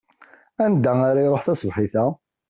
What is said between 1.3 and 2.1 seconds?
tasebḥit-a?